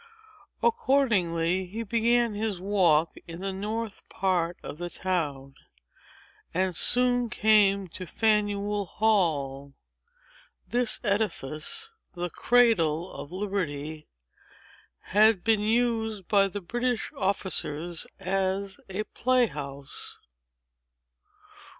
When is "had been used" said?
15.13-16.27